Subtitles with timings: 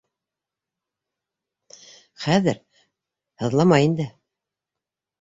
[2.25, 2.59] -Хәҙер
[3.45, 4.13] һыҙламай инде.